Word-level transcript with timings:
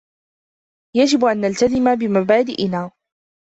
يجب 0.95 1.25
أن 1.25 1.41
نلتزم 1.41 1.95
بمبادئنا. 1.95 2.91